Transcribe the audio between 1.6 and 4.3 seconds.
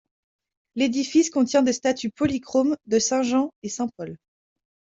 des statues polychromes de saint Jean et saint Paul.